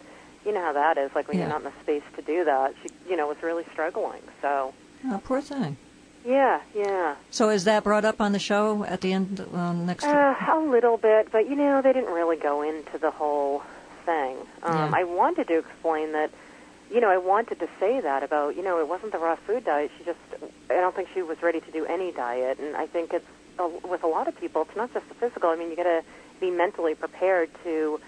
[0.47, 1.45] you know how that is like when Yeah.
[1.45, 4.75] you're not in the space to do that she you know was really struggling so
[5.07, 5.77] Oh, poor thing.
[6.25, 10.05] yeah yeah So is that brought up on the show at the end uh, next?
[10.05, 13.63] Uh, a little bit, but you know, they didn't really go into the whole
[14.05, 14.37] thing.
[14.65, 14.91] Um, Yeah.
[14.93, 16.31] I wanted to explain that,
[16.91, 19.65] you know, I wanted to say that about, you know, it wasn't the raw food
[19.65, 19.91] diet.
[19.99, 20.19] She just,
[20.71, 23.27] I don't think she was ready to do any diet, and I think it's
[23.59, 25.51] uh, with a lot of people, it's not just the physical.
[25.51, 26.03] I mean, you got to
[26.41, 28.01] be mentally prepared to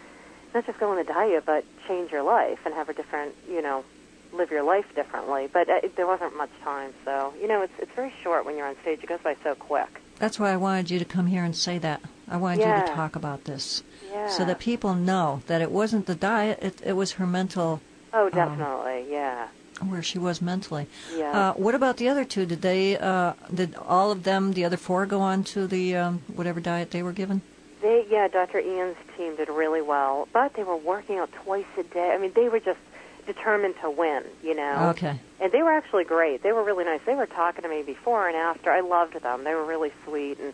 [0.55, 3.63] not just go on a diet, but change your life and have a different, you
[3.63, 3.85] know,
[4.33, 5.49] live your life differently.
[5.53, 8.67] But uh, there wasn't much time, so you know, it's it's very short when you're
[8.67, 9.01] on stage.
[9.03, 10.01] It goes by so quick.
[10.19, 12.03] That's why I wanted you to come here and say that.
[12.29, 14.29] I wanted you to talk about this Yeah.
[14.29, 17.81] so that people know that it wasn't the diet; it, it was her mental,
[18.13, 19.49] Oh, definitely, yeah.
[19.89, 20.87] where she was mentally.
[21.15, 21.31] Yeah.
[21.31, 22.45] Uh, what about the other two?
[22.47, 22.99] Did they?
[22.99, 26.91] Uh, did all of them, the other four, go on to the um, whatever diet
[26.91, 27.41] they were given?
[27.81, 28.59] They, yeah, Dr.
[28.61, 32.11] Ian's team did really well, but they were working out twice a day.
[32.11, 32.79] I mean, they were just
[33.27, 34.91] determined to win, you know.
[34.91, 35.19] Okay.
[35.41, 36.43] And they were actually great.
[36.43, 37.01] They were really nice.
[37.07, 38.71] They were talking to me before and after.
[38.71, 39.45] I loved them.
[39.45, 40.53] They were really sweet, and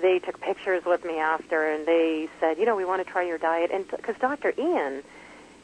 [0.00, 3.22] they took pictures with me after, and they said, you know, we want to try
[3.24, 3.72] your diet.
[3.72, 4.54] And because Dr.
[4.56, 5.02] Ian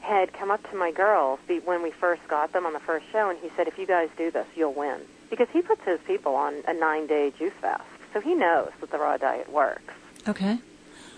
[0.04, 3.30] had come up to my girls when we first got them on the first show,
[3.30, 5.00] and he said, if you guys do this, you'll win.
[5.30, 8.98] Because he puts his people on a nine-day juice fast, so he knows that the
[8.98, 9.92] raw diet works.
[10.28, 10.58] Okay.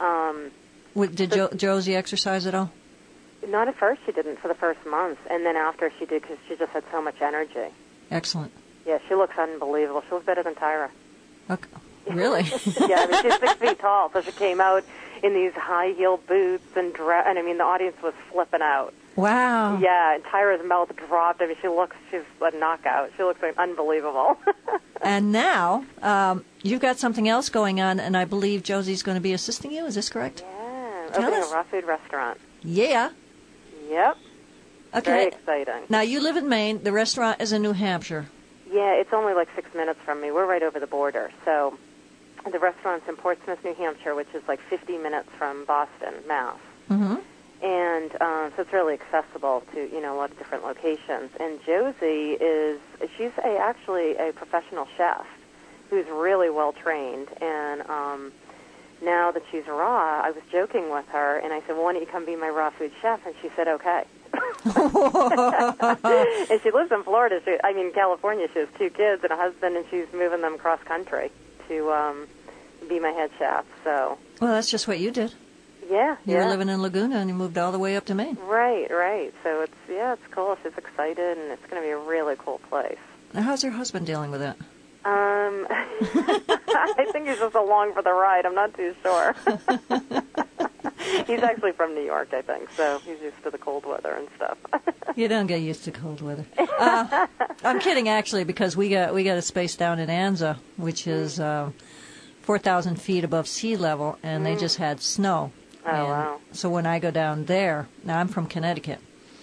[0.01, 0.51] Um,
[0.95, 2.71] What, did jo- Josie exercise at all?
[3.47, 6.39] Not at first, she didn't for the first month, and then after she did because
[6.49, 7.69] she just had so much energy.
[8.11, 8.53] Excellent.
[8.87, 10.03] Yeah, she looks unbelievable.
[10.09, 10.89] She looks better than Tyra.
[11.51, 11.69] Okay.
[12.11, 12.43] Really?
[12.89, 14.85] yeah, I mean, she's six feet tall, so she came out
[15.23, 17.25] in these high heel boots and dress.
[17.29, 18.93] And I mean, the audience was flipping out.
[19.17, 19.79] Wow.
[19.79, 21.41] Yeah, and Tyra's mouth dropped.
[21.41, 23.11] I mean, she looks, she's a knockout.
[23.17, 24.37] She looks like unbelievable.
[25.03, 29.21] And now um, you've got something else going on, and I believe Josie's going to
[29.21, 29.85] be assisting you.
[29.85, 30.43] Is this correct?
[30.45, 31.53] yeah, Tell opening us.
[31.53, 32.41] a raw food restaurant.
[32.65, 33.11] Yeah.
[33.91, 34.17] Yep,
[34.97, 35.11] Okay.
[35.11, 35.83] very exciting.
[35.91, 36.83] Now you live in Maine.
[36.83, 38.27] The restaurant is in New Hampshire.
[38.73, 40.31] Yeah, it's only like six minutes from me.
[40.33, 41.31] We're right over the border.
[41.45, 41.79] So
[42.53, 46.59] the restaurant's in Portsmouth, New Hampshire, which is like 50 minutes from Boston, Mass.
[46.91, 47.17] Mm-hmm.
[47.63, 51.31] And um, so it's really accessible to you know a lot of different locations.
[51.41, 52.79] And Josie is
[53.17, 55.27] she's a, actually a professional chef
[55.89, 57.29] who's really well trained.
[57.41, 58.33] And um,
[59.03, 62.03] now that she's raw, I was joking with her, and I said, "Well, why don't
[62.03, 64.05] you come be my raw food chef?" And she said, "Okay."
[64.65, 67.41] and she lives in Florida.
[67.45, 68.49] She, I mean, California.
[68.53, 71.31] She has two kids and a husband, and she's moving them cross country
[71.69, 72.27] to um,
[72.89, 73.65] be my head chef.
[73.85, 75.33] So, Well, that's just what you did.
[75.91, 76.45] yeah, You yeah.
[76.45, 78.37] were living in Laguna, and you moved all the way up to Maine.
[78.47, 79.33] Right, right.
[79.43, 80.57] So it's yeah, it's cool.
[80.63, 82.99] She's excited, and it's going to be a really cool place.
[83.35, 84.57] Now, how's your husband dealing with it?
[85.05, 88.45] Um, I think he's just along for the ride.
[88.45, 89.37] I'm not too sure.
[91.27, 94.29] he's actually from New York, I think, so he's used to the cold weather and
[94.37, 94.59] stuff.
[95.15, 96.45] You don't get used to cold weather.
[96.79, 97.27] Uh,
[97.65, 101.41] I'm kidding, actually, because we got we got a space down in Anza, which is
[101.41, 101.71] uh,
[102.47, 104.61] 4,000 feet above sea level, and they mm.
[104.61, 105.51] just had snow.
[105.85, 106.39] Oh, And wow.
[106.53, 109.01] So when I go down there, now I'm from Connecticut,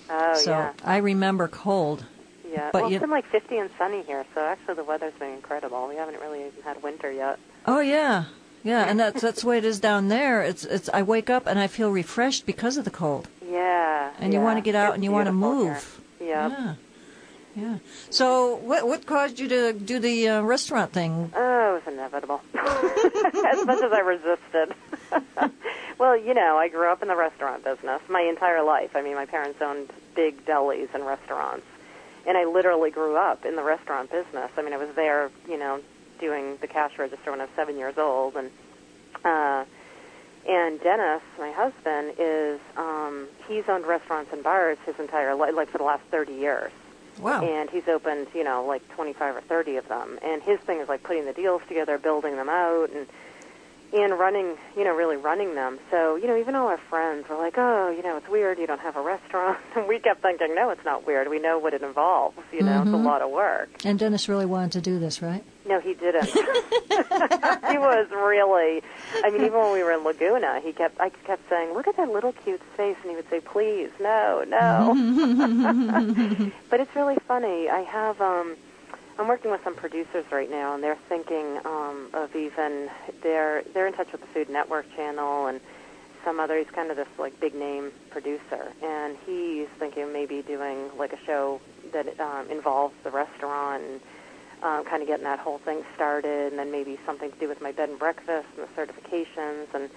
[0.10, 2.06] oh so yeah, I remember cold.
[2.50, 2.70] yeah.
[2.72, 5.32] but well, you- it's been like 50 and sunny here, so actually the weather's been
[5.34, 5.86] incredible.
[5.88, 7.40] We haven't really even had winter yet.
[7.66, 8.26] Oh yeah,
[8.64, 10.42] yeah, and that's that's the way it is down there.
[10.42, 10.90] It's it's.
[10.94, 14.12] I wake up and I feel refreshed because of the cold, Yeah.
[14.20, 15.40] and you want to get out It's and you want to here.
[15.40, 16.02] move.
[16.22, 16.50] Yeah.
[16.50, 16.74] Yeah.
[17.56, 17.78] Yeah.
[18.10, 21.32] So, what what caused you to do the uh, restaurant thing?
[21.36, 22.42] Oh, it was inevitable.
[22.56, 24.76] as much as I resisted.
[26.00, 28.96] well, you know, I grew up in the restaurant business my entire life.
[28.96, 31.66] I mean, my parents owned big delis and restaurants.
[32.26, 34.50] And I literally grew up in the restaurant business.
[34.58, 35.82] I mean, I was there, you know,
[36.20, 38.36] doing the cash register when I was seven years old.
[38.36, 38.50] And,
[39.26, 39.66] uh,
[40.48, 45.70] and Dennis, my husband, is, um, he's owned restaurants and bars his entire life, like
[45.70, 46.72] for the last 30 years
[47.20, 47.44] Wow.
[47.44, 50.90] and he's opened you know like 25 or 30 of them and his thing is
[50.90, 53.08] like putting the deals together building them out and
[53.94, 57.38] and running you know really running them so you know even all our friends were
[57.38, 60.54] like oh you know it's weird you don't have a restaurant and we kept thinking
[60.56, 63.30] no it's not weird we know what it involves you know it's a lot of
[63.30, 65.44] work And Dennis really wanted to do this, right?
[65.66, 68.82] no he didn't he was really
[69.24, 71.96] i mean even when we were in laguna he kept i kept saying look at
[71.98, 72.98] that little cute face.
[73.02, 74.94] and he would say please no no
[76.70, 77.70] but it's really funny.
[77.70, 78.56] I have um
[79.18, 82.90] I'm working with some producers right now and they're thinking um of even
[83.22, 85.60] they're they're in touch with the Food Network channel and
[86.26, 90.90] some other he's kind of this like big name producer and he's thinking maybe doing
[90.98, 94.02] like a show that um involves the restaurant and
[94.64, 97.62] um, kind of getting that whole thing started, and then maybe something to do with
[97.62, 99.90] my bed and breakfast and the certifications, and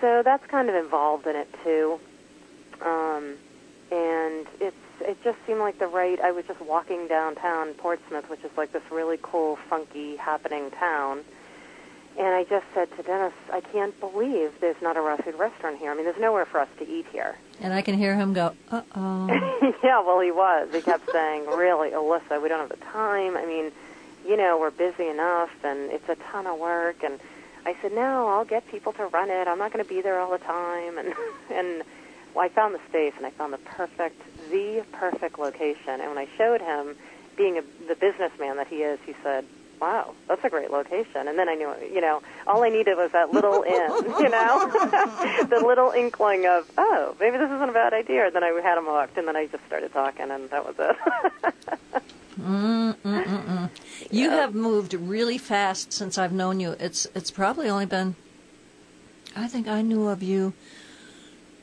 [0.00, 2.00] so that's kind of involved in it too.
[2.80, 3.36] Um,
[3.90, 6.20] and it's it just seemed like the right.
[6.20, 11.24] I was just walking downtown Portsmouth, which is like this really cool, funky, happening town.
[12.18, 15.78] And I just said to Dennis, I can't believe there's not a raw food restaurant
[15.78, 15.92] here.
[15.92, 17.36] I mean, there's nowhere for us to eat here.
[17.60, 20.68] And I can hear him go, "Uh oh." yeah, well, he was.
[20.72, 23.36] He kept saying, "Really, Alyssa, we don't have the time.
[23.36, 23.70] I mean,
[24.26, 27.20] you know, we're busy enough, and it's a ton of work." And
[27.64, 29.46] I said, "No, I'll get people to run it.
[29.46, 31.14] I'm not going to be there all the time." And
[31.50, 31.82] and
[32.34, 36.00] well, I found the space, and I found the perfect, the perfect location.
[36.00, 36.96] And when I showed him,
[37.36, 39.44] being a, the businessman that he is, he said,
[39.80, 41.28] wow, that's a great location.
[41.28, 43.72] And then I knew, you know, all I needed was that little in,
[44.18, 44.70] you know,
[45.48, 48.26] the little inkling of, oh, maybe this isn't a bad idea.
[48.26, 50.74] And then I had him hooked, and then I just started talking, and that was
[50.78, 50.96] it.
[54.10, 56.76] You have moved really fast since I've known you.
[56.78, 58.14] It's it's probably only been,
[59.34, 60.54] I think I knew of you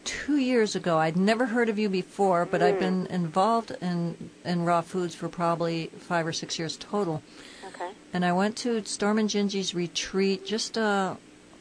[0.06, 0.98] two years ago.
[0.98, 5.28] I'd never heard of you before, but I've been involved in in raw foods for
[5.28, 7.22] probably five or six years total.
[7.68, 7.92] okay.
[8.14, 11.16] And I went to Storm and Jinjee's retreat just uh,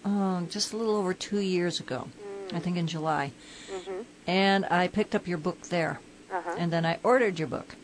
[0.05, 2.09] uh just a little over two years ago.
[2.53, 3.33] I think in July.
[3.73, 4.03] Mm-hmm.
[4.27, 6.01] And I picked up your book there.
[6.35, 6.57] Uh-huh.
[6.59, 7.77] and then I ordered your book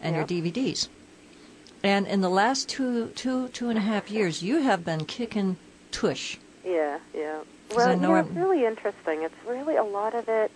[0.00, 0.30] and Yep.
[0.30, 0.88] your DVDs.
[1.82, 5.56] And in the last two, two, two and a half years, you have been kicking
[5.90, 6.38] tush.
[6.64, 7.40] Yeah, yeah.
[7.74, 9.22] Well, I know it's really interesting.
[9.22, 10.50] It's really a lot of it.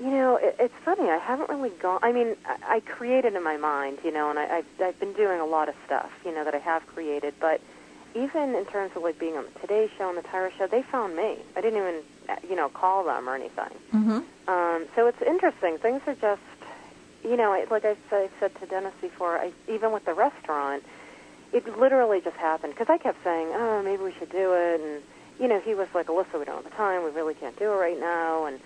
[0.00, 1.08] You know, it, it's funny.
[1.08, 2.00] I haven't really gone.
[2.02, 5.12] I mean, I, I created in my mind, you know, and I, I've I've been
[5.12, 7.60] doing a lot of stuff, you know, that I have created, but
[8.14, 10.82] even in terms of like being on the Today Show and the Tyra Show, they
[10.82, 11.36] found me.
[11.56, 12.00] I didn't even,
[12.48, 13.70] you know, call them or anything.
[13.92, 14.20] Mm-hmm.
[14.48, 15.78] Um, so it's interesting.
[15.78, 16.40] Things are just,
[17.24, 20.14] you know, it- like I said, I said to Dennis before, I, even with the
[20.14, 20.84] restaurant,
[21.52, 25.02] it literally just happened because I kept saying, oh, maybe we should do it, and
[25.40, 27.04] you know, he was like, Alyssa, we don't have the time.
[27.04, 28.60] We really can't do it right now, and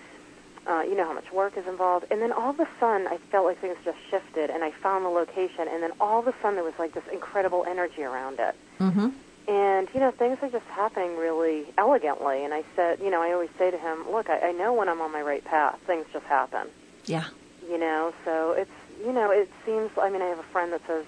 [0.66, 2.06] uh, you know how much work is involved.
[2.10, 5.04] And then all of a sudden, I felt like things just shifted, and I found
[5.04, 8.38] the location, and then all of a sudden, there was like this incredible energy around
[8.38, 8.54] it.
[8.78, 9.08] Mm-hmm.
[9.48, 12.44] And, you know, things are just happening really elegantly.
[12.44, 14.90] And I said, you know, I always say to him, look, I, I know when
[14.90, 15.78] I'm on my right path.
[15.86, 16.66] Things just happen.
[17.06, 17.24] Yeah.
[17.66, 20.86] You know, so it's, you know, it seems, I mean, I have a friend that
[20.86, 21.06] says,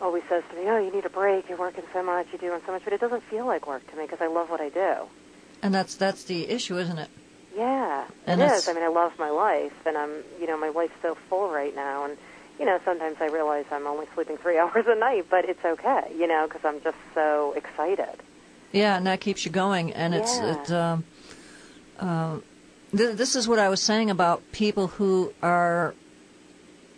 [0.00, 1.48] always says to me, oh, you need a break.
[1.48, 2.26] You're working so much.
[2.32, 2.82] You're doing so much.
[2.84, 4.94] But it doesn't feel like work to me because I love what I do.
[5.62, 7.08] And that's that's the issue, isn't it?
[7.56, 8.68] Yeah, And it it's- is.
[8.68, 11.74] I mean, I love my life, and I'm, you know, my life's so full right
[11.74, 12.16] now, and
[12.58, 16.12] you know, sometimes I realize I'm only sleeping three hours a night, but it's okay,
[16.16, 18.22] you know, because I'm just so excited.
[18.72, 19.92] Yeah, and that keeps you going.
[19.92, 20.62] And it's Yeah.
[20.62, 20.70] it.
[20.70, 21.04] Um,
[21.98, 22.36] uh,
[22.96, 25.94] th- this is what I was saying about people who are.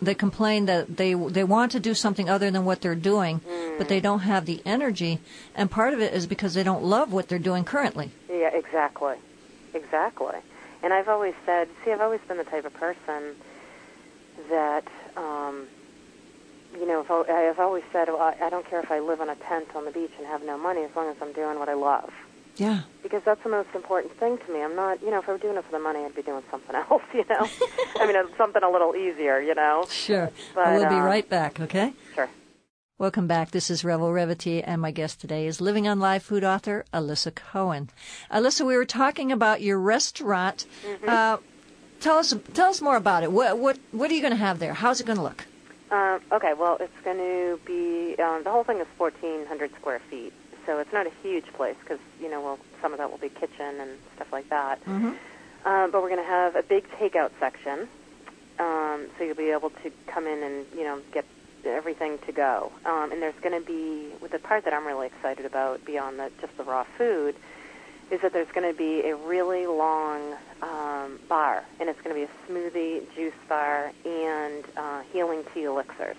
[0.03, 3.41] They complain that they they want to do something other than what they're doing,
[3.79, 5.21] but they don't have the energy,
[5.55, 8.11] and part of it is because they don't love what they're doing currently.
[8.29, 9.15] Yeah, exactly,
[9.73, 10.39] exactly.
[10.83, 13.37] And I've always said, see, I've always been the type of person
[14.51, 15.69] that, um,
[16.75, 19.21] you know, if I, I've always said, well, I I don't care if I live
[19.21, 21.61] on a tent on the beach and have no money, as long as I'm doing
[21.61, 22.13] what I love.
[22.57, 22.83] Yeah.
[23.03, 24.63] because that's the most important thing to me.
[24.63, 26.43] I'm not, you know, if I were doing it for the money, I'd be doing
[26.51, 27.49] something else, you know.
[27.97, 29.87] I mean, something a little easier, you know.
[29.91, 30.31] Sure.
[30.55, 31.93] But, we'll be uh, right back, okay?
[32.15, 32.29] Sure.
[32.99, 33.51] Welcome back.
[33.51, 37.35] This is Revel Revity, and my guest today is Living on Live food author Alyssa
[37.35, 37.91] Cohen.
[38.31, 40.67] Alyssa, we were talking about your restaurant.
[40.87, 41.09] Mm-hmm.
[41.09, 41.39] Uh,
[42.01, 43.33] tell us tell us more about it.
[43.33, 44.75] What what what are you going to have there?
[44.75, 45.47] How's it going to look?
[45.91, 50.33] Um, okay, well, it's going to be um, the whole thing is 1,400 square feet,
[50.67, 53.29] so it's not a huge place because you know, well, some of that will be
[53.29, 54.85] kitchen and stuff like that.
[54.85, 55.13] Mm-hmm.
[55.65, 57.89] Um, but we're going to have a big takeout section,
[58.59, 61.25] um, so you'll be able to come in and you know get
[61.65, 62.73] everything to go.
[62.85, 66.19] Um, and there's going to be, with the part that I'm really excited about beyond
[66.19, 67.37] the, just the raw food,
[68.11, 72.21] is that there's going to be a really long um, bar, and it's going to
[72.21, 76.17] be a smoothie, juice bar, and uh, healing tea elixirs.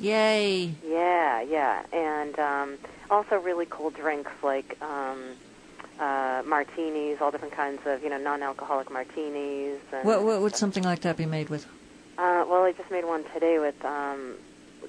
[0.00, 0.74] Yay!
[0.86, 2.78] Yeah, yeah, and um,
[3.10, 5.22] also really cool drinks like um,
[5.98, 9.80] uh, martinis, all different kinds of you know non-alcoholic martinis.
[9.92, 11.66] And, What, what would something like that be made with?
[12.18, 14.34] Uh, well, I just made one today with um,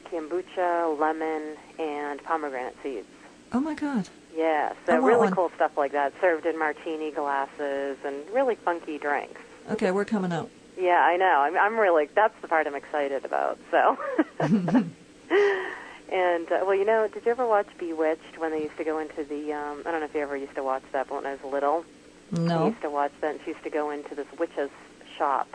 [0.05, 3.07] kombucha, lemon, and pomegranate seeds.
[3.53, 4.07] Oh my God!
[4.35, 5.35] Yeah, so really one.
[5.35, 9.41] cool stuff like that, served in martini glasses and really funky drinks.
[9.69, 10.49] Okay, we're coming out.
[10.77, 11.41] Yeah, I know.
[11.41, 13.59] I'm, I'm really that's the part I'm excited about.
[13.69, 13.97] So,
[15.31, 18.99] and uh, well, you know, did you ever watch Bewitched when they used to go
[18.99, 19.53] into the?
[19.53, 21.43] Um, I don't know if you ever used to watch that, but when I was
[21.51, 21.85] little,
[22.33, 22.67] I No.
[22.67, 23.31] used to watch that.
[23.31, 24.69] And she used to go into this witch's
[25.17, 25.47] shop,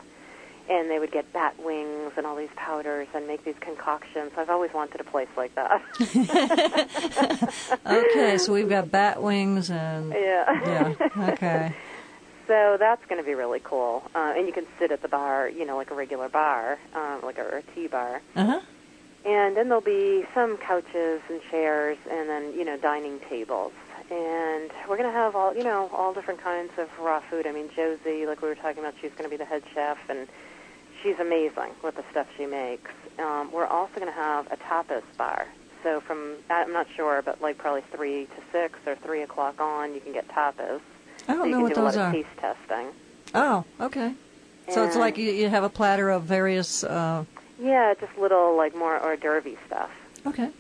[0.70, 4.32] and they would get bat wings and all these powders and make these concoctions.
[4.36, 5.82] I've always wanted a place like that.
[7.86, 10.94] Okay, so we've got bat wings and yeah.
[11.06, 11.30] yeah.
[11.32, 11.74] Okay.
[12.46, 15.48] So that's going to be really cool, uh, and you can sit at the bar,
[15.48, 18.22] you know, like a regular bar, um, like a, a tea bar.
[18.36, 18.60] Uh huh.
[19.26, 23.72] And then there'll be some couches and chairs, and then you know dining tables.
[24.08, 27.46] And we're going to have all you know all different kinds of raw food.
[27.46, 29.98] I mean, Josie, like we were talking about, she's going to be the head chef,
[30.08, 30.28] and
[31.02, 32.90] she's amazing with the stuff she makes.
[33.18, 35.46] Um, we're also going to have a tapas bar.
[35.82, 39.92] So from I'm not sure, but like probably three to six or three o'clock on,
[39.94, 40.80] you can get tapas.
[41.26, 42.08] I don't you know can what do a those lot are.
[42.08, 42.86] of taste testing.
[43.34, 44.14] Oh, okay.
[44.68, 46.82] So it's like you, you have a platter of various.
[46.84, 47.24] Uh,
[47.58, 49.90] Yeah, just little like more hors d'oeuvre stuff.
[50.26, 50.50] okay.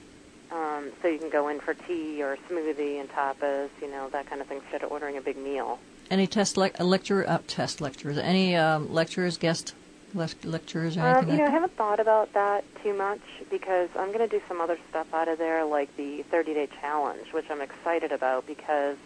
[0.52, 4.28] Um, so you can go in for tea or smoothie and tapas, you know, that
[4.28, 5.80] kind of thing, instead of ordering a big meal.
[6.08, 8.16] Any test lec- lecture uh, test lectures?
[8.16, 9.74] Any um, lecturers, guest
[10.14, 13.88] lec- lecturers, or anything Um, you know, I haven't thought about that too much because
[13.96, 17.50] I'm going to do some other stuff out of there, like the 30-day challenge, which
[17.50, 18.96] I'm excited about because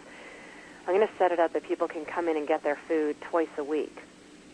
[0.87, 3.19] I'm going to set it up that people can come in and get their food
[3.21, 3.97] twice a week.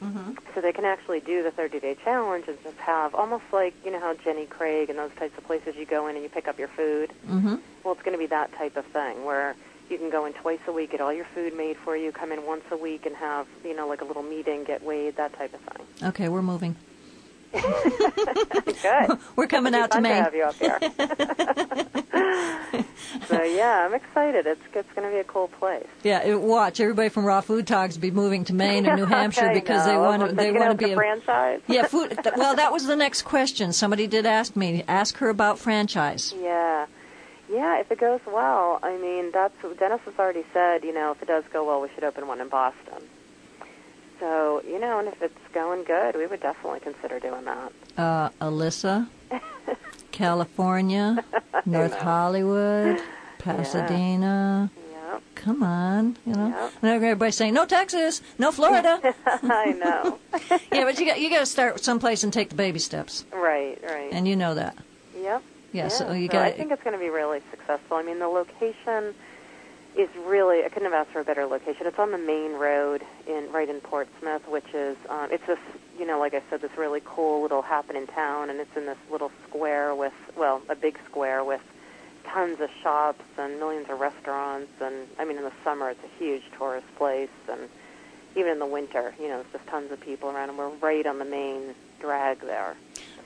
[0.02, 0.34] Mm-hmm.
[0.54, 4.00] So they can actually do the 30-day challenge and just have almost like, you know,
[4.00, 6.60] how Jenny Craig and those types of places you go in and you pick up
[6.60, 7.12] your food.
[7.28, 7.56] Mm-hmm.
[7.84, 9.56] Well, it's going to be that type of thing where
[9.90, 12.32] you can go in twice a week, get all your food made for you, come
[12.32, 15.34] in once a week and have, you know, like a little meeting, get weighed, that
[15.34, 16.10] type of thing.
[16.10, 16.76] Okay, we're moving.
[17.54, 19.18] Good.
[19.36, 20.24] We're coming out to Maine.
[20.24, 20.80] have you up here.
[23.58, 24.46] yeah, I'm excited.
[24.46, 25.86] It's it's going to be a cool place.
[26.04, 29.52] Yeah, it- watch everybody from Raw Food Talks be moving to Maine and New Hampshire
[29.54, 30.36] because they want to.
[30.36, 31.62] They want to be a franchise.
[31.68, 32.18] Yeah, food.
[32.38, 33.74] Well, that was the next question.
[33.74, 34.84] Somebody did ask me.
[34.88, 36.34] Ask her about franchise.
[36.40, 36.86] Yeah.
[37.50, 40.84] Yeah, if it goes well, I mean, that's Dennis has already said.
[40.84, 43.02] You know, if it does go well, we should open one in Boston.
[44.20, 47.72] So you know, and if it's going good, we would definitely consider doing that.
[47.98, 49.08] Uh, Alyssa,
[50.12, 51.24] California,
[51.66, 53.00] North Hollywood,
[53.56, 54.70] Pasadena.
[54.76, 55.24] Yep.
[55.36, 56.50] Come on, you know.
[56.50, 56.74] Yep.
[56.82, 59.16] And everybody's saying no Texas, no Florida.
[59.26, 60.20] I know.
[60.72, 63.80] yeah, but you got you got to start someplace and take the baby steps, right,
[63.84, 64.10] right.
[64.12, 64.78] and you know that.
[65.18, 65.44] yep.
[65.74, 66.46] Yeah, so you so got.
[66.46, 67.98] I think it's going to be really successful.
[67.98, 69.14] I mean, the location
[69.98, 71.88] is really I couldn't have asked for a better location.
[71.88, 75.60] It's on the main road in right in Portsmouth, which is um, it's this
[75.98, 78.98] you know like I said this really cool little happening town, and it's in this
[79.12, 81.62] little square with well a big square with
[82.28, 86.20] tons of shops and millions of restaurants, and I mean in the summer it's a
[86.20, 87.70] huge tourist place, and
[88.36, 91.06] even in the winter you know there's just tons of people around, and we're right
[91.06, 92.76] on the main drag there.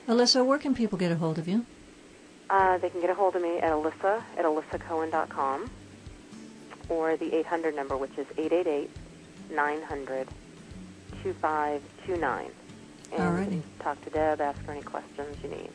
[0.08, 1.64] Alyssa, where can people get a hold of you?
[2.50, 5.70] Uh, they can get a hold of me at Alyssa at alyssacohen.com
[6.88, 8.90] or the 800 number, which is 888
[9.54, 10.28] 900
[11.22, 12.50] 2529.
[13.12, 13.62] And Alrighty.
[13.78, 15.70] talk to Deb, ask her any questions you need.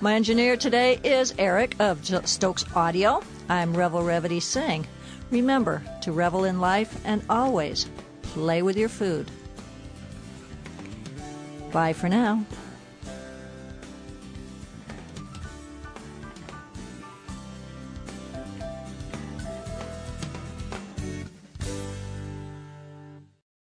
[0.00, 3.20] My engineer today is Eric of Stokes Audio.
[3.48, 4.86] I'm Revel Revity saying,
[5.32, 7.90] remember to revel in life and always
[8.22, 9.28] play with your food.
[11.72, 12.44] Bye for now.